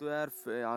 तो 0.00 0.06
यार 0.06 0.28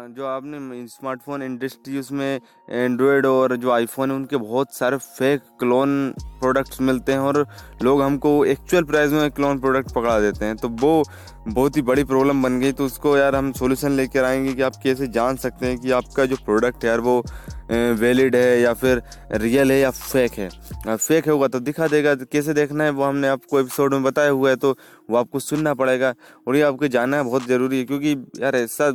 जो 0.10 0.26
आपने 0.26 0.86
स्मार्टफ़ोन 0.88 1.42
इंडस्ट्री 1.44 1.98
उसमें, 2.00 2.40
एंड्रॉयड 2.70 3.26
और 3.26 3.56
जो 3.56 3.72
आईफोन 3.72 4.12
है, 4.12 4.16
उनके 4.16 4.38
बहुत 4.38 4.74
सारे 4.74 4.98
फेक 4.98 5.42
क्लोन 5.60 6.14
प्रोडक्ट्स 6.20 6.80
मिलते 6.82 7.12
हैं 7.12 7.20
और 7.20 7.46
लोग 7.84 8.02
हमको 8.02 8.34
एक्चुअल 8.46 8.84
प्राइस 8.84 9.12
में 9.12 9.30
क्लोन 9.32 9.60
प्रोडक्ट 9.60 9.92
पकड़ा 9.96 10.20
देते 10.20 10.46
हैं। 10.46 10.56
तो 10.56 10.70
वो 10.70 11.04
बहुत 11.48 11.78
ही 11.78 11.82
बड़ी 11.82 12.04
प्रॉब्लम 12.04 12.44
बन 12.44 12.60
गई 12.60 12.72
तो 12.72 12.86
उसको 12.86 13.18
यार 13.18 13.36
हम 13.36 13.52
सॉल्यूशन 13.52 13.92
लेकर 13.92 14.24
आएँगे 14.24 14.54
कि 14.54 14.62
आप 14.62 14.76
कैसे 14.84 15.08
जान 15.10 15.36
सकते 15.38 15.66
हैं 15.66 15.78
कि 15.78 15.92
आपका 15.92 16.26
जो 16.26 16.36
प्रोडक्ट 16.46 16.84
है 16.84 16.90
यार, 16.90 17.00
वो 17.00 17.24
वैलिड 17.70 18.36
है 18.36 18.60
या 18.62 18.74
फिर 18.74 19.02
रियल 19.34 19.72
है 19.72 19.80
या 19.80 19.90
फेक 19.92 20.32
है। 20.34 20.50
फेक 20.88 21.28
होगा 21.30 21.48
तो 21.48 21.60
दिखा 21.62 21.88
देगा 21.88 22.14
कैसे 22.24 22.54
देखना 22.54 22.84
है, 22.84 22.90
वो 22.92 23.04
हमने 23.04 23.28
आपको 23.30 23.60
एपिसोड 23.60 23.94
में 23.94 24.04
बताया 24.04 24.30
हुआ 24.30 24.50
है 24.50 24.56
तो 24.58 24.76
वो 25.10 25.18
आपको 25.18 25.40
सुनना 25.42 25.74
पड़ेगा 25.76 26.14
और 26.48 26.56
ये 26.56 26.62
आपको 26.64 26.88
जानना 26.90 27.22
बहुत 27.24 27.48
ज़रूरी 27.48 27.78
है 27.78 27.86
क्योंकि 27.86 28.12
यार 28.42 28.56
ऐसा 28.58 28.92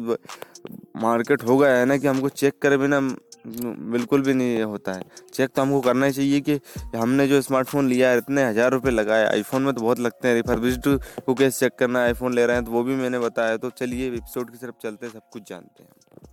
मार्केट 0.99 1.43
हो 1.45 1.57
गया 1.59 1.77
है 1.77 1.85
ना 1.85 1.97
कि 1.97 2.07
हमको 2.07 2.29
चेक 2.31 2.59
करे 2.63 2.77
बिना 2.79 3.01
बिल्कुल 3.47 4.23
भी 4.23 4.35
नहीं 4.35 4.63
होता 4.63 4.93
है। 4.93 5.03
चेक 5.35 5.51
तो 5.51 5.63
हमको 5.63 5.81
करना 5.81 6.07
ही 6.07 6.13
चाहिए 6.13 6.41
कि 6.41 6.59
हमने 6.97 7.27
जो 7.29 7.41
स्मार्टफ़ोन 7.43 7.89
लिया 7.89 8.11
है, 8.11 8.19
इतने 8.19 8.45
हज़ार 8.45 8.71
रुपये 8.73 8.93
लगाए। 8.93 9.27
आईफोन 9.27 9.63
में 9.63 9.73
तो 9.75 9.81
बहुत 9.81 10.01
लगते 10.01 10.29
हैं 10.29 10.35
रिफर्बिश्ड 10.35 10.89
को 11.27 11.35
कैसे 11.35 11.59
चेक 11.59 11.79
करना 11.79 12.01
है 12.01 12.07
आईफोन 12.07 12.35
ले 12.35 12.47
रहे 12.47 12.57
हैं 12.57 12.65
तो 12.65 12.71
वो 12.73 12.83
भी 12.83 12.95
मैंने 12.97 13.19
बताया। 13.21 13.57
तो 13.57 13.71
चलिए 13.73 14.09
एपिसोड 14.09 14.51
की 14.51 14.59
तरफ़ 14.59 14.83
चलते 14.83 15.07
हैं, 15.07 15.13
सब 15.13 15.29
कुछ 15.33 15.49
जानते 15.49 15.83
हैं। 15.83 16.33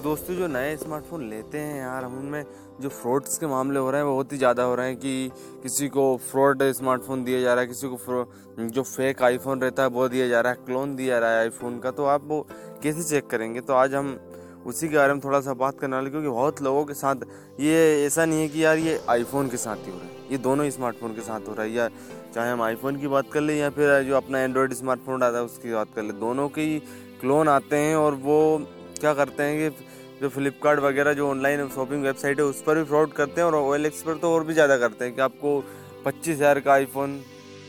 तो 0.00 0.04
दोस्तों, 0.04 0.34
जो 0.34 0.46
नए 0.46 0.76
स्मार्टफ़ोन 0.76 1.28
लेते 1.30 1.58
हैं 1.58 1.80
यार, 1.80 2.04
हम 2.04 2.18
उनमें 2.18 2.44
जो 2.80 2.88
फ्रॉड्स 2.90 3.38
के 3.38 3.46
मामले 3.46 3.78
हो 3.78 3.90
रहे 3.90 4.00
हैं 4.00 4.06
वो 4.06 4.12
बहुत 4.12 4.32
ही 4.32 4.36
ज़्यादा 4.38 4.62
हो 4.62 4.74
रहे 4.74 4.86
हैं 4.86 4.96
कि 4.96 5.30
किसी 5.62 5.88
को 5.88 6.04
फ्रॉड 6.30 6.62
स्मार्टफ़ोन 6.72 7.24
दिया 7.24 7.40
जा 7.40 7.54
रहा 7.54 7.62
है, 7.62 7.66
किसी 7.68 7.88
को 7.88 8.68
जो 8.70 8.82
फेक 8.82 9.22
आईफोन 9.22 9.60
रहता 9.60 9.82
है, 9.82 9.88
वो 9.88 10.08
दिया 10.08 10.28
जा 10.28 10.40
रहा 10.40 10.52
है 10.52 10.58
क्लोन 10.66 10.94
दिया 10.96 11.08
जा 11.08 11.18
रहा 11.18 11.30
है 11.30 11.40
आईफोन 11.40 11.78
का। 11.80 11.90
तो 11.90 12.04
आप 12.06 12.24
वो 12.28 12.40
कैसे 12.82 13.02
चेक 13.02 13.26
करेंगे? 13.30 13.60
तो 13.60 13.72
आज 13.74 13.94
हम 13.94 14.18
उसी 14.66 14.88
के 14.88 14.96
बारे 14.96 15.12
में 15.12 15.20
थोड़ा 15.24 15.40
सा 15.40 15.54
बात 15.56 15.78
करने 15.80 15.96
वाले 15.96 16.10
क्योंकि 16.10 16.28
बहुत 16.28 16.62
लोगों 16.62 16.84
के 16.84 16.94
साथ 16.94 17.26
ये 17.60 18.06
ऐसा 18.06 18.24
नहीं 18.24 18.40
है 18.40 18.48
कि 18.48 18.64
यार 18.64 18.78
ये 18.78 19.00
आईफोन 19.10 19.48
के 19.48 19.56
साथ 19.58 19.76
ही 19.76 19.90
हो 19.90 19.98
रहा 19.98 20.06
है, 20.06 20.30
ये 20.30 20.38
दोनों 20.38 20.70
स्मार्टफ़ोन 20.70 21.14
के 21.14 21.20
साथ 21.20 21.48
हो 21.48 21.54
रहा 21.54 21.62
है, 21.62 21.72
या 21.72 21.88
चाहे 22.34 22.50
हम 22.50 22.62
आईफोन 22.62 23.00
की 23.00 23.08
बात 23.08 23.30
कर 23.32 23.40
ले, 23.40 23.58
या 23.58 23.70
फिर 23.70 24.02
जो 24.04 24.16
अपना 24.16 24.40
एंड्रॉयड 24.40 24.72
स्मार्टफ़ोन 24.74 25.22
आता 25.22 25.38
है, 25.38 25.44
उसकी 25.44 25.72
बात 25.72 25.94
कर 25.96 26.02
ले, 26.02 26.12
दोनों 26.20 26.48
के 26.48 26.60
ही 26.62 26.78
क्लोन 27.20 27.48
आते 27.50 27.76
हैं, 27.76 27.96
और 27.96 28.14
वो 28.16 28.66
क्या 29.00 29.12
करते 29.14 29.42
हैं 29.42 29.70
कि 29.70 29.84
जो 30.20 30.28
फ्लिपकार्ट 30.28 30.80
वगैरह 30.80 31.12
जो 31.12 31.28
ऑनलाइन 31.30 31.68
शॉपिंग 31.74 32.02
वेबसाइट 32.02 32.38
है, 32.38 32.44
उस 32.44 32.62
पर 32.62 32.78
भी 32.78 32.84
फ्रॉड 32.84 33.12
करते 33.12 33.40
हैं 33.40 33.46
और 33.48 33.54
ओ 33.54 33.76
पर 34.06 34.16
तो 34.16 34.32
और 34.34 34.44
भी 34.44 34.54
ज़्यादा 34.54 34.76
करते 34.78 35.04
हैं 35.04 35.14
कि 35.14 35.20
आपको 35.22 35.60
पच्चीस 36.04 36.36
हज़ार 36.36 36.60
का 36.60 36.72
आईफोन 36.72 37.20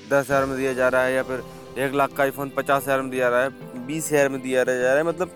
दस 0.09 0.25
हज़ार 0.25 0.45
में 0.45 0.57
दिया 0.57 0.73
जा 0.73 0.87
रहा 0.89 1.03
है 1.03 1.13
या 1.13 1.23
फिर 1.23 1.43
एक 1.79 1.93
लाख 1.93 2.13
का 2.13 2.23
आईफोन 2.23 2.49
पचास 2.57 2.83
हज़ार 2.83 3.01
में 3.01 3.09
दिया 3.11 3.29
रहा 3.29 3.43
है, 3.43 3.49
बीस 3.87 4.11
हज़ार 4.11 4.29
में 4.29 4.41
दिया 4.41 4.63
जा 4.63 4.73
रहा 4.73 4.95
है। 4.95 5.03
मतलब 5.03 5.31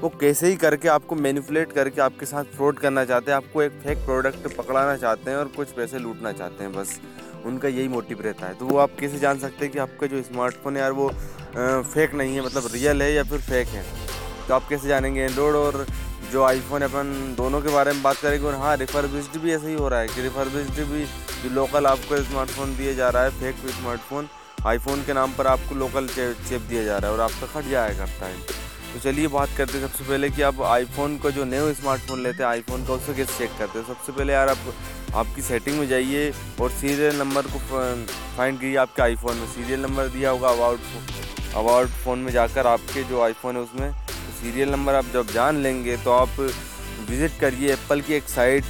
वो 0.00 0.08
कैसे 0.20 0.48
ही 0.48 0.56
करके 0.56 0.88
आपको 0.88 1.14
मैनिपुलेट 1.16 1.72
करके 1.72 2.00
आपके 2.00 2.26
साथ 2.26 2.44
फ्रॉड 2.56 2.78
करना 2.78 3.04
चाहते 3.04 3.30
हैं, 3.30 3.36
आपको 3.36 3.62
एक 3.62 3.72
फेक 3.84 4.04
प्रोडक्ट 4.04 4.56
पकड़ाना 4.56 4.96
चाहते 4.96 5.30
हैं 5.30 5.38
और 5.38 5.48
कुछ 5.56 5.72
पैसे 5.72 5.98
लूटना 5.98 6.32
चाहते 6.32 6.64
हैं 6.64 6.72
बस। 6.72 6.98
उनका 7.46 7.68
यही 7.68 7.88
मोटिव 7.88 8.20
रहता 8.22 8.46
है। 8.46 8.54
तो 8.54 8.66
वो 8.66 8.78
आप 8.78 8.96
कैसे 9.00 9.18
जान 9.18 9.38
सकते 9.38 9.64
हैं 9.64 9.72
कि 9.72 9.78
आपका 9.78 10.06
जो 10.06 10.22
स्मार्टफ़ोन 10.24 10.76
है 10.76 10.82
यार 10.82 10.92
वो 10.92 11.08
फेक 11.84 12.14
नहीं 12.14 12.34
है 12.34 12.44
मतलब 12.44 12.68
रियल 12.72 13.02
है 13.02 13.12
या 13.12 13.22
फिर 13.24 13.40
फेक 13.42 13.68
है? 13.68 13.84
तो 14.48 14.54
आप 14.54 14.68
कैसे 14.68 14.88
जानेंगे 14.88 15.20
एंड्रॉयड 15.20 15.54
और 15.56 15.86
जो 16.32 16.42
आईफोन 16.44 16.82
अपन 16.82 17.34
दोनों 17.36 17.60
के 17.62 17.68
बारे 17.68 17.92
में 17.92 18.02
बात 18.02 18.16
करेंगे, 18.16 18.46
और 18.46 18.54
हाँ 18.54 18.76
रिफर्बिश्ड 18.76 19.38
भी 19.40 19.52
ऐसे 19.52 19.66
ही 19.66 19.74
हो 19.74 19.88
रहा 19.88 20.00
है 20.00 20.08
कि 20.08 20.22
रिफर्बिश्ड 20.22 20.80
भी 20.84 21.04
जो 21.42 21.54
लोकल 21.54 21.86
आपको 21.86 22.22
स्मार्टफ़ोन 22.22 22.76
दिया 22.76 22.92
जा 22.94 23.08
रहा 23.08 23.22
है 23.22 23.30
फेक 23.40 23.70
स्मार्टफ़ोन 23.70 24.28
आईफोन 24.66 25.02
के 25.04 25.12
नाम 25.12 25.32
पर 25.32 25.46
आपको 25.46 25.74
लोकल 25.74 26.08
चिप 26.08 26.60
दिया 26.60 26.82
जा 26.84 26.96
रहा 26.98 27.10
है, 27.10 27.16
और 27.16 27.20
आपका 27.22 27.46
खट 27.48 27.68
जाया 27.70 27.94
करता 27.96 28.26
है। 28.26 28.66
तो 28.88 28.98
चलिए 29.00 29.28
बात 29.28 29.48
करते 29.56 29.78
हैं 29.78 29.86
सबसे 29.86 30.04
पहले 30.04 30.28
कि 30.30 30.42
आप 30.42 30.60
आईफोन 30.64 31.16
का 31.18 31.30
जो 31.30 31.44
न्यू 31.44 31.72
स्मार्टफ़ोन 31.74 32.22
लेते 32.22 32.42
हैं 32.42 32.50
आईफोन 32.50 32.84
का 32.86 32.92
उससे 32.92 33.14
कैसे 33.14 33.38
चेक 33.38 33.50
करते 33.58 33.78
हैं? 33.78 33.86
सबसे 33.86 34.12
पहले 34.12 34.32
यार 34.32 34.48
आप, 34.48 34.74
आपकी 35.14 35.42
सेटिंग 35.42 35.78
में 35.78 35.86
जाइए, 35.88 36.32
और 36.60 36.70
सीरियल 36.70 37.18
नंबर 37.18 37.46
को 37.46 37.58
फाइंड 38.36 38.60
कीजिए 38.60 38.76
आपके 38.78 39.02
आईफोन 39.02 39.36
में। 39.36 39.46
सीरियल 39.48 39.80
नंबर 39.82 40.08
दिया 40.08 40.30
होगा 40.30 40.48
अबाउट 40.50 40.80
अबाउट 41.56 41.88
फ़ोन 42.04 42.18
में 42.18 42.32
जाकर 42.32 42.66
आपके 42.66 43.02
जो 43.04 43.20
आईफोन 43.22 43.56
है 43.56 43.62
उसमें। 43.62 43.90
सीरियल 44.38 44.70
नंबर 44.70 44.94
आप 44.94 45.04
जब 45.04 45.26
जान 45.26 45.56
लेंगे 45.56 45.96
तो 45.96 46.10
आप 46.10 46.40
विज़िट 47.08 47.30
करिए 47.40 47.72
एप्पल 47.72 48.00
की 48.00 48.14
एक 48.14 48.28
site 48.28 48.64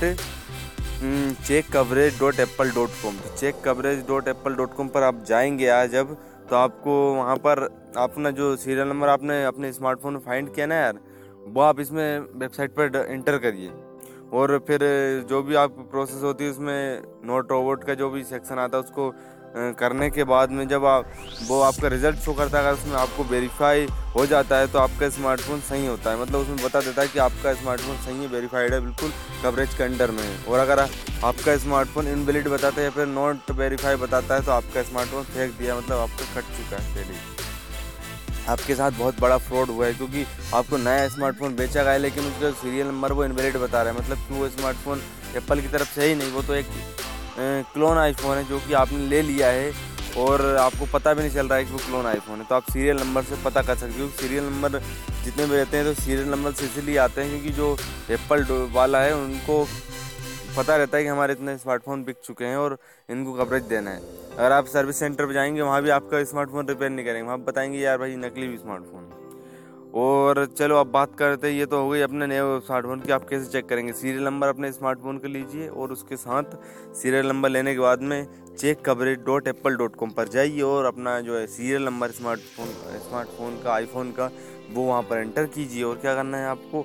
check 1.47 1.67
coverage 1.73 2.19
dot 2.21 2.39
Apple 2.41 2.71
dot 2.71 2.91
com 3.03 3.17
check 3.39 3.61
coverage 3.65 3.99
dot 4.09 4.29
Apple 4.29 4.55
dot 4.55 4.75
com 4.75 4.89
पर 4.89 5.03
आप 5.03 5.23
जाएँगे 5.29 5.69
आज 5.69 5.91
जब 5.91 6.17
तो 6.51 6.57
आपको 6.57 6.95
वहाँ 7.15 7.37
पर 7.37 7.63
अपना 7.97 8.31
जो 8.31 8.55
सीरियल 8.57 8.89
नंबर 8.89 9.09
आपने 9.09 9.45
अपने 9.45 9.73
स्मार्टफ़ोन 9.73 10.13
में 10.13 10.21
फाइंड 10.21 10.55
किया 10.55 10.67
ना 10.67 10.75
यार, 10.75 10.99
वो 11.47 11.61
आप 11.63 11.81
इसमें 11.81 12.19
वेबसाइट 12.41 12.71
पर 12.79 13.07
इंटर 13.11 13.39
करिए। 13.39 13.71
और 14.33 14.59
फिर 14.67 14.81
जो 15.31 15.43
भी 15.43 15.55
आप 15.55 15.77
प्रोसेस 15.91 16.23
होती 16.23 16.45
है 16.45 16.51
उसमें 16.51 17.03
नोट 17.27 17.51
रोबोट 17.53 17.85
का 17.85 17.95
जो 17.95 18.11
भी 18.11 18.23
सेक्शन 18.25 18.59
आता 18.59 18.79
है 18.79 18.85
उसको 18.85 19.13
करने 19.79 20.09
के 20.11 20.25
बाद 20.25 20.51
में 20.51 20.67
जब 20.69 20.85
आप, 20.87 21.13
वो 21.43 21.61
आपका 21.63 21.89
रिज़ल्ट 21.89 22.19
शो 22.19 22.33
करता 22.35 22.59
है, 22.59 22.65
अगर 22.65 22.79
उसमें 22.79 22.97
आपको 22.97 23.25
वेरीफाई 23.27 23.87
हो 24.15 24.27
जाता 24.27 24.57
है 24.57 24.67
तो 24.67 24.79
आपका 24.79 25.09
स्मार्टफ़ोन 25.11 25.61
सही 25.61 25.87
होता 25.87 26.11
है। 26.11 26.21
मतलब 26.21 26.41
उसमें 26.41 26.63
बता 26.63 26.81
देता 26.81 27.03
है 27.03 27.09
कि 27.09 27.19
आपका 27.19 27.55
स्मार्टफ़ोन 27.55 27.97
सही 27.97 28.23
है 28.23 28.29
वेरीफाइड 28.29 28.75
है, 28.75 28.81
बिल्कुल 28.81 29.13
कवरेज 29.43 29.75
के 29.75 29.85
अंडर 29.85 30.11
में 30.11 30.23
है। 30.23 30.45
और 30.45 30.59
अगर 30.59 30.81
आपका 30.81 31.57
स्मार्टफ़ोन 31.59 32.09
इनवेलिड 32.09 32.49
बताता 32.49 32.81
है 32.81 32.85
या 32.85 32.91
फिर 32.91 33.07
नॉट 33.09 33.51
वेरीफाई 33.57 33.97
बताता 33.99 34.35
है 34.35 34.43
तो 34.43 34.53
आपका 34.53 34.83
स्मार्टफ़ोन 34.83 35.25
फेंक 35.27 35.59
दिया 35.59 35.77
मतलब 35.77 35.99
आपका 35.99 36.35
कट 36.35 36.57
चुका 36.57 36.77
है 36.77 36.95
पहले 36.95 37.37
आपके 38.49 38.75
साथ 38.75 38.91
बहुत 38.91 39.19
बड़ा 39.21 39.37
फ्रॉड 39.39 39.69
हुआ 39.69 39.87
है, 39.87 39.95
क्योंकि 39.95 40.25
आपको 40.55 40.77
नया 40.79 41.09
स्मार्टफ़ोन 41.09 41.57
बेचा 41.57 41.83
गया 41.83 41.93
है, 41.93 41.99
लेकिन 41.99 42.25
उसका 42.25 42.51
सीरियल 42.61 42.87
नंबर 42.87 43.13
वो 43.13 43.25
इनवेलिड 43.25 43.57
बता 43.57 43.83
रहा 43.83 43.93
है। 43.93 43.99
मतलब 43.99 44.19
कि 44.19 44.35
वो 44.35 44.49
स्मार्टफ़ोन 44.49 45.03
एप्पल 45.37 45.61
की 45.61 45.69
तरफ़ 45.69 45.95
से 45.95 46.07
ही 46.07 46.15
नहीं, 46.15 46.31
वो 46.33 46.43
तो 46.43 46.55
एक 46.55 46.67
क्लोन 47.39 47.99
आईफोन 47.99 48.37
है, 48.37 48.45
जो 48.45 48.59
कि 48.59 48.73
आपने 48.75 49.07
ले 49.09 49.23
लिया 49.23 49.49
है 49.49 49.73
और 50.19 50.45
आपको 50.57 50.87
पता 50.93 51.13
भी 51.15 51.23
नहीं 51.23 51.33
चल 51.33 51.49
रहा 51.49 51.59
है 51.59 51.65
कि 51.65 51.73
वो 51.73 51.79
क्लोन 51.79 52.07
आईफोन 52.07 52.39
है। 52.39 52.45
तो 52.45 52.55
आप 52.55 52.71
सीरियल 52.73 52.99
नंबर 52.99 53.23
से 53.23 53.37
पता 53.45 53.63
कर 53.63 53.77
सकते 53.77 54.03
हो 54.03 54.09
सीरियल 54.11 54.45
नंबर 54.45 54.79
जितने 55.25 55.47
भी 55.47 55.57
रहते 55.57 55.77
हैं 55.77 55.87
तो 55.87 56.01
सीरियल 56.03 56.29
नंबर 56.29 56.53
से 56.53 56.65
इसीलिए 56.67 56.97
आते 56.99 57.21
हैं 57.21 57.31
क्योंकि 57.31 57.51
जो 57.51 57.77
एप्पल 58.11 58.47
वाला 58.73 59.03
है, 59.03 59.15
उनको 59.15 59.67
पता 60.57 60.77
रहता 60.77 60.97
है 60.97 61.03
कि 61.03 61.09
हमारे 61.09 61.33
इतने 61.33 61.57
स्मार्टफ़ोन 61.59 62.03
बिक 62.05 62.17
चुके 62.25 62.45
हैं 62.45 62.57
और 62.57 62.79
इनको 63.09 63.33
कवरेज 63.35 63.63
देना 63.65 63.91
है। 63.91 64.01
अगर 64.39 64.53
आप 64.53 64.67
सर्विस 64.67 64.99
सेंटर 64.99 65.27
पर 65.27 65.33
जाएँगे, 65.33 65.61
वहाँ 65.63 65.83
भी 65.83 65.91
आपका 65.91 66.25
स्मार्टफ़ोन 66.25 66.69
रिपेयर 66.69 66.91
नहीं 66.91 67.05
करेंगे। 67.05 67.23
वहाँ 67.23 67.39
बताएँगे, 67.41 67.79
यार 67.79 67.99
भाई, 67.99 68.17
नकली 68.17 68.49
भी 68.49 68.57
स्मार्टफ़ोन 68.57 69.11
और 69.95 70.45
चलो 70.59 70.77
अब 70.77 70.87
बात 70.87 71.15
करते 71.19 71.49
हैं, 71.49 71.55
ये 71.55 71.67
तो 71.67 71.83
हो 71.83 71.89
गई 71.89 72.01
अपने 72.01 72.27
नए 72.27 72.39
स्मार्टफ़ोन 72.67 73.01
की, 73.01 73.13
आप 73.13 73.29
कैसे 73.29 73.51
चेक 73.53 73.67
करेंगे? 73.69 73.93
सीरियल 73.93 74.25
नंबर 74.25 74.49
अपने 74.49 74.73
स्मार्टफ़ोन 74.73 75.19
का 75.19 75.29
लीजिए 75.29 75.69
और 75.69 75.93
उसके 75.93 76.17
साथ 76.17 76.57
सीरियल 76.95 77.27
नंबर 77.29 77.49
लेने 77.49 77.75
के 77.75 77.81
बाद 77.81 78.03
में 78.03 78.27
check 78.57 78.81
coverage 78.81 79.19
dot 79.27 79.49
Apple 79.49 79.77
dot 79.77 79.97
com 79.97 80.11
पर 80.11 80.29
जाइए 80.29 80.61
और 80.63 80.85
अपना 80.85 81.21
जो 81.21 81.37
है 81.39 81.47
सीरियल 81.47 81.85
नंबर 81.85 82.11
स्मार्टफ़ोन 82.11 82.69
स्मार्टफ़ोन 83.09 83.61
का 83.63 83.73
आईफोन 83.75 84.11
का, 84.13 84.31
वो 84.73 84.85
वहाँ 84.85 85.03
पर 85.03 85.19
एंटर 85.19 85.47
कीजिए 85.47 85.83
और 85.83 85.97
क्या 85.97 86.15
करना 86.15 86.39
है 86.39 86.47
आपको? 86.47 86.85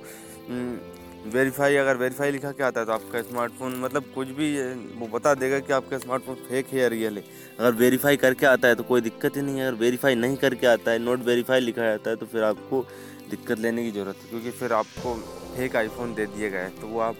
वेरीफाई 1.24 1.76
अगर 1.76 1.96
वेरीफाई 1.96 2.30
लिखा 2.30 2.50
के 2.52 2.62
आता 2.62 2.80
है 2.80 2.86
तो 2.86 2.92
आपका 2.92 3.20
स्मार्टफ़ोन 3.22 3.74
मतलब 3.80 4.04
कुछ 4.14 4.28
भी, 4.30 4.48
वो 4.94 5.06
बता 5.08 5.34
देगा 5.34 5.58
कि 5.58 5.72
आपका 5.72 5.98
स्मार्टफ़ोन 5.98 6.34
फेक 6.48 6.66
है 6.68 6.80
या 6.80 6.88
रियल 6.88 7.16
है। 7.16 7.24
अगर 7.58 7.72
वेरीफाई 7.74 8.16
करके 8.16 8.46
आता 8.46 8.68
है 8.68 8.74
तो 8.74 8.82
कोई 8.82 9.00
दिक्कत 9.00 9.36
ही 9.36 9.42
नहीं 9.42 9.58
है। 9.58 9.66
अगर 9.68 9.78
वेरीफाई 9.78 10.14
नहीं 10.14 10.36
करके 10.36 10.66
आता 10.66 10.90
है 10.90 10.98
नोट 10.98 11.24
वेरीफाई 11.26 11.60
लिखा 11.60 11.82
जाता 11.82 12.10
है 12.10 12.16
तो 12.16 12.26
फिर 12.26 12.42
आपको 12.44 12.84
दिक्कत 13.30 13.58
लेने 13.58 13.84
की 13.84 13.90
ज़रूरत 13.90 14.16
है, 14.16 14.28
क्योंकि 14.30 14.50
फिर 14.50 14.72
आपको 14.72 15.14
फेक 15.56 15.76
आईफोन 15.76 16.14
दे 16.14 16.26
दिया 16.26 16.48
गया 16.50 16.62
है। 16.62 16.70
तो 16.80 16.86
वो 16.86 17.00
आप 17.00 17.16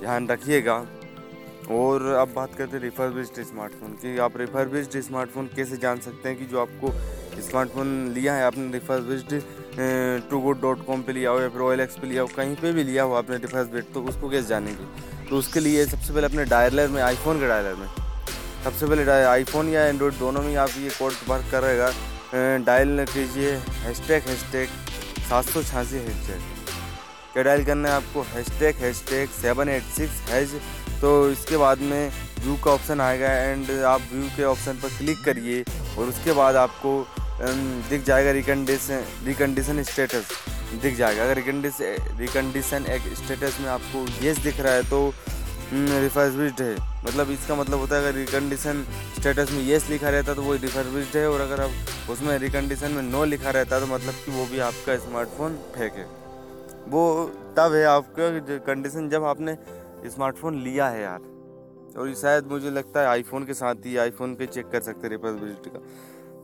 ध्यान 0.00 0.28
रखिएगा। 0.28 0.84
और 1.72 2.02
अब 2.12 2.32
बात 2.34 2.54
करते 2.54 2.76
हैं 2.76 2.82
रिफर्बिश्ड 2.82 3.40
स्मार्टफ़ोन 3.44 3.92
की। 3.94 4.16
आप 4.18 4.36
रिफर्बिश्ड 4.36 5.00
स्मार्टफ़ोन 5.02 5.46
कैसे 5.56 5.76
जान 5.76 6.00
सकते 6.00 6.28
हैं 6.28 6.38
कि 6.38 6.44
जो 6.46 6.60
आपको 6.60 6.90
स्मार्टफ़ोन 7.42 8.12
लिया 8.14 8.34
है, 8.34 8.44
आपने 8.44 8.72
refurbished 8.72 9.40
to 9.76 10.38
good 10.40 10.60
dot 10.60 10.84
com 10.86 11.02
पर 11.02 11.12
लिया 11.12 11.30
हो 11.30 11.40
या 11.40 11.48
फिर 11.48 11.60
ऑयल 11.62 11.80
एक्स 11.80 11.98
पे 11.98 12.06
लिया 12.06 12.22
हो, 12.22 12.28
कहीं 12.36 12.54
पे 12.56 12.72
भी 12.72 12.84
लिया 12.84 13.02
हो 13.02 13.14
आपने 13.14 13.36
रिफर्बिश्ड 13.36 13.92
तो 13.94 14.02
उसको 14.04 14.28
कैसे 14.30 14.48
जानेंगे? 14.48 14.84
तो 15.28 15.36
उसके 15.36 15.60
लिए 15.60 15.84
सबसे 15.86 16.12
पहले 16.12 16.26
अपने 16.26 16.44
डायलर 16.46 16.88
में 16.88 17.00
आईफोन 17.02 17.40
के 17.40 17.48
डायलर 17.48 17.74
में, 17.74 17.86
सबसे 18.64 18.86
पहले 18.86 19.10
आईफोन 19.10 19.68
या 19.68 19.84
एंड्रॉयड 19.86 20.14
दोनों 20.18 20.42
में 20.42 20.54
आप 20.56 20.70
ये 20.78 20.90
कोड 20.90 21.12
वर्क 21.28 21.50
करेगा। 21.52 21.90
डायल 22.66 23.04
कीजिए 23.06 23.52
हैशटैग 23.78 24.22
हैशटैग 24.28 24.68
सात 25.20 25.44
सौ 25.44 25.62
छियासी 25.62 25.96
हैशटैग 25.96 26.52
क्या 27.32 27.42
डायल 27.42 27.64
करना 27.66 27.88
है 27.88 27.94
आपको? 27.94 28.22
Hashtag 28.34 28.76
hashtag 28.76 29.28
seven 29.32 29.68
eight 29.68 29.82
six 29.96 30.20
hash 30.30 30.54
तो 31.00 31.10
इसके 31.30 31.56
बाद 31.56 31.80
में 31.82 32.10
व्यू 32.40 32.56
का 32.64 32.70
ऑप्शन 32.70 33.00
आएगा 33.00 33.28
एंड 33.28 33.70
आप 33.86 34.00
व्यू 34.12 34.28
के 34.36 34.44
ऑप्शन 34.44 34.78
पर 34.82 34.96
क्लिक 34.98 35.24
करिए, 35.24 35.62
और 35.98 36.08
उसके 36.08 36.32
बाद 36.32 36.56
आपको 36.56 36.96
दिख 37.40 38.04
जाएगा 38.04 38.30
रिकंडीशन 38.32 39.04
रिकंडीशन 39.24 39.82
स्टेटस 39.82 40.30
दिख 40.82 40.96
जाएगा। 40.96 41.22
अगर 41.24 41.36
रिकंडीशन 42.18 42.86
एक 42.86 43.14
स्टेटस 43.16 43.58
में 43.60 43.68
आपको 43.70 44.06
येस 44.24 44.38
दिख 44.38 44.60
रहा 44.60 44.72
है 44.72 44.82
तो 44.90 45.12
रिफर्बिश्ड 45.72 46.60
है। 46.62 46.74
मतलब 47.04 47.30
इसका 47.30 47.54
मतलब 47.54 47.78
होता 47.78 47.96
है 47.96 48.02
अगर 48.02 48.14
रिकंडीशन 48.18 48.84
स्टेटस 49.18 49.50
में 49.52 49.62
येस 49.62 49.88
लिखा 49.90 50.10
रहता 50.10 50.30
है 50.30 50.36
तो 50.36 50.42
वो 50.42 50.54
रिफर्बिश्ड 50.54 51.16
है 51.16 51.28
और 51.30 51.40
अगर 51.40 51.60
आप 51.60 52.10
उसमें 52.10 52.36
रिकंडीशन 52.38 52.90
में 52.90 53.02
नो 53.02 53.24
लिखा 53.24 53.50
रहता 53.50 53.76
है 53.76 53.80
तो 53.80 53.94
मतलब 53.94 54.14
कि 54.24 54.32
वो 54.32 54.46
भी 54.46 54.58
आपका 54.60 54.96
स्मार्टफ़ोन 54.98 55.56
फेक 55.76 55.92
है। 55.94 56.06
वो 56.88 57.04
तब 57.56 57.74
है 57.74 57.84
आपका 57.86 58.58
कंडीशन 58.66 59.08
जब 59.10 59.24
आपने 59.24 59.56
स्मार्टफ़ोन 60.06 60.62
लिया 60.62 60.88
है 60.88 61.02
यार। 61.02 61.32
और 61.98 62.14
शायद 62.14 62.46
मुझे 62.46 62.70
लगता 62.70 63.00
है 63.00 63.06
आईफोन 63.08 63.44
के 63.44 63.54
साथ 63.54 63.86
ही 63.86 63.96
आईफोन 63.96 64.34
पे 64.34 64.46
चेक 64.48 64.70
कर 64.70 64.80
सकते 64.82 65.08
रिफर्बिश्ड 65.08 65.68
का। 65.68 65.80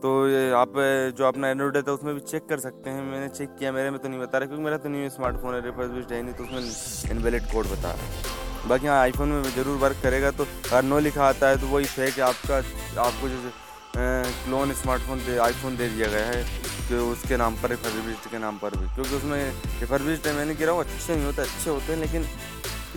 तो 0.03 0.11
ये 0.27 0.51
आप 0.57 0.73
जो 1.17 1.25
अपना 1.25 1.49
एंड्रॉइड 1.49 1.75
है 1.75 1.81
तो 1.81 1.93
उसमें 1.93 2.13
भी 2.13 2.19
चेक 2.21 2.45
कर 2.49 2.59
सकते 2.59 2.89
हैं। 2.89 3.01
मैंने 3.03 3.27
चेक 3.29 3.49
किया, 3.59 3.71
मेरे 3.71 3.89
में 3.89 3.99
तो 3.99 4.09
नहीं 4.09 4.19
बता 4.19 4.37
रहा, 4.37 4.47
क्योंकि 4.47 4.63
मेरा 4.63 4.77
तो 4.77 4.89
नहीं 4.89 5.09
स्मार्टफ़ोन 5.11 5.53
है 5.55 5.61
रिफर्बिश्ड 5.65 6.11
है 6.13 6.21
नहीं 6.21 6.33
तो 6.33 6.43
उसमें 6.43 7.11
इनवेलिड 7.11 7.51
कोड 7.51 7.67
बता 7.67 7.91
रहा 7.91 8.05
है। 8.05 8.67
बाकी 8.69 8.87
हाँ 8.87 8.99
आईफोन 8.99 9.29
में 9.29 9.43
ज़रूर 9.45 9.77
वर्क 9.79 9.97
करेगा 10.03 10.31
तो 10.31 10.43
अगर 10.43 10.83
नो 10.83 10.99
लिखा 10.99 11.27
आता 11.27 11.49
है 11.49 11.57
तो 11.61 11.67
वही 11.67 11.85
फेक 11.87 12.19
आपका, 12.21 12.57
आपको 13.01 13.29
जैसे 13.29 13.51
क्लोन 13.95 14.73
स्मार्टफ़ोन 14.73 15.19
दे 15.19 15.37
आईफोन 15.39 15.77
दे 15.77 15.87
दिया 15.89 16.07
गया 16.07 16.25
है, 16.25 16.43
कि 16.87 16.95
उसके 17.05 17.37
नाम 17.37 17.55
पर 17.61 17.69
रिफर्बिश्ड 17.69 18.29
के 18.31 18.37
नाम 18.39 18.57
पर 18.57 18.75
भी। 18.77 18.87
क्योंकि 18.95 19.15
उसमें 19.15 19.39
रिफर्बिश्ड 19.79 20.27
है 20.27 20.33
मैंने 20.35 20.55
कह 20.55 20.65
रहा 20.65 20.73
हूँ, 20.73 20.83
अच्छे 20.83 21.15
नहीं 21.15 21.25
होते, 21.25 21.41
अच्छे 21.41 21.69
होते 21.69 21.93
हैं, 21.93 21.99
लेकिन 21.99 22.25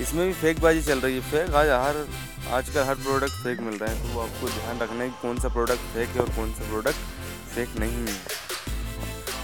इसमें 0.00 0.26
भी 0.26 0.32
फेक 0.32 0.60
बाजी 0.60 0.82
चल 0.82 0.98
रही 1.00 1.14
है। 1.14 1.20
फेक 1.30 1.54
आज 1.54 1.68
हर, 1.68 2.06
आजकल 2.52 2.82
हर 2.82 2.94
प्रोडक्ट 2.96 3.32
फेक 3.44 3.60
मिल 3.60 3.74
रहा 3.74 3.90
है। 3.90 4.02
तो 4.02 4.14
वो 4.14 4.20
आपको 4.20 4.48
ध्यान 4.48 4.78
रखना 4.78 5.02
है 5.02 5.08
कि 5.08 5.16
कौन 5.22 5.38
सा 5.40 5.48
प्रोडक्ट 5.48 5.92
फेक 5.94 6.08
है 6.08 6.20
और 6.20 6.30
कौन 6.36 6.52
सा 6.52 6.68
प्रोडक्ट 6.68 6.98
फेक 7.54 7.76
नहीं 7.80 8.06
है। 8.06 8.16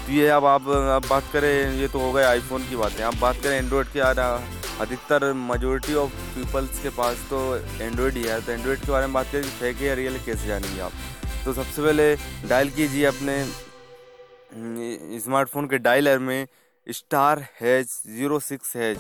तो 0.06 0.12
ये 0.12 0.28
अब 0.28 0.44
आप 0.44 0.68
अब 0.68 1.06
बात 1.10 1.24
करें, 1.32 1.72
ये 1.72 1.88
तो 1.88 1.98
हो 1.98 2.12
गए 2.12 2.24
आईफोन 2.24 2.68
की 2.68 2.76
बातें। 2.76 3.02
आप 3.04 3.16
बात 3.16 3.36
करें 3.42 3.56
एंड्रॉयड 3.58 3.86
की, 3.86 3.98
यार, 3.98 4.18
अधिकतर 4.80 5.32
मेजोरिटी 5.32 5.94
ऑफ़ 5.94 6.10
पीपल्स 6.34 6.82
के 6.82 6.90
पास 6.90 7.16
तो 7.30 7.56
एंड्रॉयड 7.56 8.14
ही 8.14 8.22
है। 8.24 8.40
तो 8.40 8.52
एंड्रॉयड 8.52 8.80
के 8.80 8.92
बारे 8.92 9.06
में 9.06 9.12
बात 9.14 9.26
करें 9.32 9.42
कि 9.42 9.50
फेक 9.50 9.76
है 9.76 9.86
या 9.86 9.94
रियल 9.94 10.18
कैसे 10.26 10.46
जानेंगे 10.46 10.80
आप। 10.80 10.92
तो 11.44 11.52
सबसे 11.54 11.82
पहले 11.82 12.14
डायल 12.48 12.70
कीजिए 12.70 13.04
अपने 13.06 13.44
स्मार्टफ़ोन 15.20 15.66
के 15.66 15.78
डायलर 15.78 16.18
में 16.18 16.46
star 16.86 17.46
hash 17.60 17.88
zero 18.08 18.38
six 18.40 18.76
hash 18.76 18.98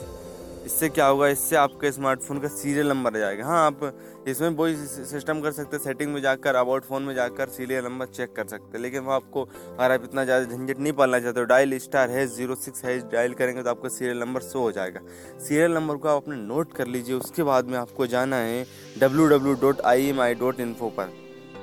इससे 0.60 0.88
क्या 0.88 1.06
होगा? 1.06 1.28
इससे 1.28 1.56
आपके 1.56 1.90
स्मार्टफ़ोन 1.92 2.38
का 2.40 2.48
सीरियल 2.50 2.88
नंबर 2.88 3.16
आ 3.16 3.18
जाएगा। 3.18 3.44
हाँ 3.46 3.66
आप 3.66 4.24
इसमें 4.28 4.48
वही 4.50 4.74
सिस्टम 4.76 5.40
कर 5.40 5.52
सकते 5.52 5.76
हैं 5.76 5.82
सेटिंग 5.84 6.12
में 6.14 6.20
जाकर 6.22 6.54
अबाउट 6.56 6.84
फ़ोन 6.84 7.02
में 7.02 7.14
जाकर 7.14 7.48
सीरियल 7.48 7.84
नंबर 7.84 8.06
चेक 8.08 8.34
कर 8.36 8.46
सकते 8.46 8.76
हैं। 8.76 8.82
लेकिन 8.82 9.02
वो 9.02 9.12
आपको 9.12 9.42
अगर 9.42 9.92
आप 9.92 10.04
इतना 10.04 10.24
ज़्यादा 10.24 10.56
झंझट 10.56 10.78
नहीं 10.78 10.92
पालना 10.92 11.20
चाहते 11.20 11.40
हो 11.40 11.46
डायल 11.46 11.78
स्टार 11.78 12.10
है 12.10 12.26
ज़ीरो 12.28 12.54
सिक्स 12.56 12.84
है 12.84 12.98
डायल 13.10 13.34
करेंगे 13.34 13.62
तो 13.62 13.70
आपका 13.70 13.88
सीरियल 13.88 14.18
नंबर 14.18 14.40
शो 14.42 14.60
हो 14.60 14.72
जाएगा। 14.72 15.00
सीरियल 15.38 15.72
नंबर 15.72 15.96
को 15.96 16.08
आप 16.08 16.22
अपने 16.22 16.36
नोट 16.36 16.72
कर 16.72 16.86
लीजिए, 16.86 17.14
उसके 17.16 17.42
बाद 17.42 17.66
में 17.66 17.78
आपको 17.78 18.06
जाना 18.08 18.36
है 18.38 18.64
W 18.98 19.26
W 19.28 19.54
dot 19.62 19.80
I 19.82 20.08
M 20.08 20.20
I 20.20 20.34
dot 20.36 20.60
info 20.60 20.88
पर। 20.90 21.12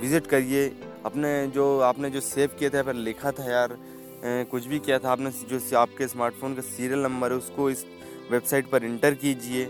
विज़िट 0.01 0.27
करिए, 0.27 0.67
अपने 1.05 1.47
जो 1.49 1.79
आपने 1.81 2.09
जो 2.09 2.19
सेव 2.21 2.49
किया 2.59 2.69
था 2.69 2.83
पर 2.83 2.93
लिखा 2.95 3.31
था 3.31 3.51
यार 3.51 3.77
कुछ 4.51 4.65
भी 4.65 4.79
किया 4.79 4.97
था, 4.99 5.11
आपने 5.11 5.31
जो 5.49 5.77
आपके 5.77 6.07
स्मार्टफ़ोन 6.07 6.55
का 6.55 6.61
सीरियल 6.63 6.99
नंबर 6.99 7.31
है, 7.31 7.37
उसको 7.37 7.69
इस 7.69 7.85
वेबसाइट 8.31 8.69
पर 8.69 8.83
इंटर 8.83 9.13
कीजिए 9.15 9.69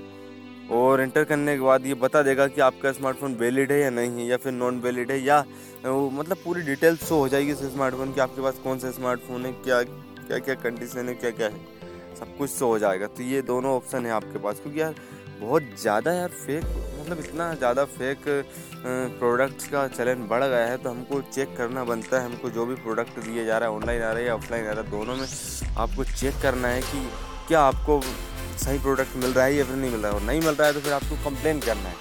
और 0.71 1.01
इंटर 1.01 1.24
करने 1.24 1.56
के 1.56 1.62
बाद 1.62 1.86
ये 1.86 1.94
बता 1.95 2.21
देगा 2.24 2.48
कि 2.48 2.62
आपका 2.62 2.92
स्मार्टफ़ोन 2.92 3.36
वैलिड 3.36 3.71
है 3.71 3.80
या 3.80 3.89
नहीं 3.89 4.19
है, 4.19 4.25
या 4.25 4.38
फिर 4.38 4.51
नॉन 4.54 4.80
वैलिड 4.81 5.12
है, 5.12 5.19
या 5.19 5.39
मतलब 5.86 6.38
पूरी 6.44 6.62
डिटेल 6.63 6.98
शो 6.98 7.18
हो 7.18 7.27
जाएगी 7.30 7.51
इस 7.51 7.63
स्मार्टफ़ोन 7.74 8.13
की, 8.13 8.21
आपके 8.21 8.42
पास 8.42 8.59
कौन 8.63 8.80
सा 8.80 8.92
स्मार्टफ़ोन 8.92 9.45
है, 9.45 9.51
क्या 9.54 9.81
क्या 9.83 10.39
क्या 10.39 10.56
कंडीशन 10.57 11.09
है 11.09 11.13
क्या 11.15 11.31
क्या 11.31 11.48
है, 11.48 11.65
सब 12.15 12.38
कुछ 12.38 12.50
शो 12.51 12.68
हो 12.68 12.80
जाएगा। 12.80 13.07
तो 13.07 13.24
ये 13.24 13.42
दोनों 13.44 13.75
ऑप्शन 13.75 14.06
है 14.06 14.12
आपके 14.12 14.39
पास, 14.39 14.60
क्योंकि 14.60 14.81
यार 14.81 14.95
बहुत 15.39 15.63
ज़्यादा 15.81 16.13
यार 16.13 16.30
फेक 16.30 16.63
मतलब 17.00 17.19
इतना 17.19 17.53
ज़्यादा 17.56 17.83
फेक 17.88 18.24
प्रोडक्ट्स 19.19 19.68
का 19.68 19.88
चलन 19.88 20.27
बढ़ 20.27 20.44
गया 20.44 20.65
है 20.68 20.77
तो 20.77 20.89
हमको 20.89 21.21
चेक 21.24 21.56
करना 21.57 21.83
बनता 21.86 22.19
है, 22.19 22.25
हमको 22.25 22.50
जो 22.50 22.65
भी 22.65 22.75
प्रोडक्ट 22.77 23.19
दिया 23.19 23.44
जा 23.45 23.57
रहा 23.57 23.69
है 23.69 23.75
ऑनलाइन 23.75 24.01
आ 24.01 24.12
रहा 24.12 24.19
है 24.19 24.25
या 24.25 24.36
ऑफलाइन 24.36 24.68
आ 24.68 24.71
रहा 24.71 24.81
है, 24.81 24.89
दोनों 24.92 25.15
में 25.15 25.27
आपको 25.77 26.03
चेक 26.06 26.42
करना 26.42 26.68
है 26.68 26.81
कि 26.83 27.07
क्या 27.48 27.62
आपको 27.63 28.00
सही 28.57 28.80
प्रोडक्ट 28.80 29.15
मिल 29.15 29.31
रहा 29.31 29.45
है 29.45 29.56
या 29.56 29.63
फिर 29.65 29.75
नहीं 29.75 29.92
मिल 29.92 30.00
रहा 30.00 30.12
है? 30.12 30.18
और 30.18 30.24
नहीं 30.24 30.42
मिल 30.42 30.56
रहा 30.56 30.68
है 30.68 30.74
तो 30.74 30.80
फिर 30.80 30.94
आपको 30.94 31.15
कंप्लेन 31.25 31.59
करना 31.59 31.89
है। 31.89 31.95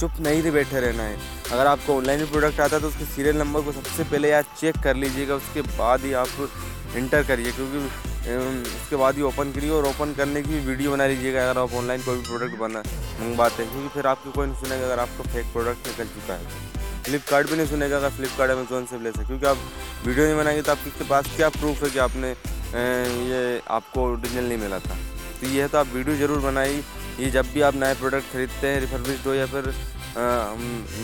चुप 0.00 0.12
नहीं 0.20 0.42
थे, 0.44 0.50
बैठे 0.50 0.80
रहना 0.80 1.02
है। 1.02 1.18
अगर 1.52 1.66
आपको 1.66 1.96
ऑनलाइन 1.96 2.20
भी 2.20 2.26
प्रोडक्ट 2.26 2.60
आता 2.60 2.76
है 2.76 2.82
तो 2.82 2.88
उसके 2.88 3.04
सीरियल 3.06 3.36
नंबर 3.38 3.60
को 3.60 3.72
सबसे 3.72 4.04
पहले 4.04 4.30
यार 4.30 4.44
चेक 4.60 4.78
कर 4.84 4.96
लीजिएगा, 4.96 5.34
उसके 5.34 5.62
बाद 5.76 6.04
ही 6.04 6.12
आप 6.12 6.48
इंटर 6.96 7.22
करिए, 7.22 7.52
क्योंकि 7.52 7.78
उसके 8.20 8.96
बाद 8.96 9.16
ही 9.16 9.22
ओपन 9.22 9.52
करिए 9.52 9.70
और 9.70 9.86
ओपन 9.86 10.14
करने 10.14 10.42
की 10.42 10.58
वीडियो 10.60 10.90
बना 10.90 11.06
लीजिएगा 11.06 11.50
अगर 11.50 11.60
आप 11.60 11.72
ऑनलाइन 11.74 12.02
कोई 12.02 12.16
भी 12.16 12.26
प्रोडक्ट 12.26 12.58
बना, 12.58 12.82
मंगवाते 13.20 13.62
हैं। 13.62 13.72
क्योंकि 13.72 13.88
फिर 13.94 14.06
आपको 14.06 14.30
कोई 14.30 14.46
नहीं 14.46 14.60
सुनेगा 14.60 14.84
अगर 14.86 14.98
आपको 14.98 15.22
फेक 15.24 15.52
प्रोडक्ट 15.52 15.86
निकल 15.88 16.04
चुका 16.06 16.34
है। 16.34 16.68
फ्लिपकार्ट 17.04 17.50
भी 17.50 17.56
नहीं 17.56 17.66
सुनेगा 17.66 17.96
अगर 17.96 18.10
फ्लिपकार्ट 18.10 18.50
अमेजोन 18.50 18.86
से 18.86 18.98
ले 18.98 19.10
सकते 19.10 19.26
क्योंकि 19.26 19.46
आप 19.46 19.58
वीडियो 20.06 20.26
नहीं 20.26 20.36
बनाएँगे 20.36 20.62
तो 20.62 20.72
आपके 20.72 21.04
पास 21.04 21.32
क्या 21.36 21.48
प्रूफ 21.50 21.82
है 21.84 21.90
कि 21.90 21.98
आपने 21.98 22.30
ये 22.30 23.60
आपको 23.70 24.04
ओरिजिनल 24.04 24.44
नहीं 24.44 24.58
मिला 24.58 24.78
था? 24.78 24.96
तो 25.40 25.46
ये 25.46 25.62
है 25.62 25.68
तो 25.68 25.78
आप 25.78 25.86
वीडियो 25.94 26.16
ज़रूर 26.16 26.38
बनाई 26.40 26.82
ये 27.18 27.30
जब 27.30 27.46
भी 27.52 27.60
आप 27.62 27.74
नए 27.76 27.94
प्रोडक्ट 27.96 28.32
खरीदते 28.32 28.66
हैं 28.66 28.80
रिफर्बिश्ड 28.80 29.26
हो 29.26 29.34
या 29.34 29.46
फिर 29.46 29.72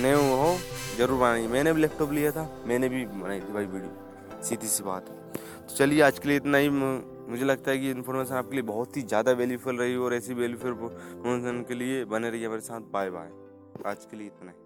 नए 0.02 0.12
हो, 0.12 0.58
ज़रूर 0.98 1.18
बनाइए। 1.18 1.46
मैंने 1.48 1.72
भी 1.72 1.80
लैपटॉप 1.80 2.12
लिया 2.12 2.30
था, 2.30 2.48
मैंने 2.66 2.88
भी 2.88 3.04
बनाई 3.06 3.40
थी 3.40 3.52
भाई 3.52 3.66
वीडियो। 3.66 4.42
सीधी 4.42 4.66
सी 4.68 4.82
बात 4.84 5.08
तो 5.08 5.74
चलिए, 5.74 6.00
आज 6.02 6.18
के 6.18 6.28
लिए 6.28 6.36
इतना 6.36 6.58
ही। 6.58 6.68
मुझे 6.68 7.44
लगता 7.44 7.70
है 7.70 7.78
कि 7.78 7.90
इन्फॉर्मेशन 7.90 8.34
आपके 8.34 8.54
लिए 8.54 8.62
बहुत 8.64 8.96
ही 8.96 9.02
ज़्यादा 9.04 9.32
वैल्यूफुल 9.34 9.78
रही 9.78 9.96
और 9.96 10.14
ऐसी 10.14 10.34
वैल्यूफुल 10.34 11.64
के 11.68 11.74
लिए 11.74 12.04
बने 12.06 12.30
रही 12.30 12.44
हमारे 12.44 12.60
साथ। 12.62 12.92
बाय 12.92 13.10
बाय 13.10 13.30
आज 13.86 14.06
के 14.10 14.16
लिए 14.16 14.26
इतना 14.26 14.50
ही। 14.50 14.65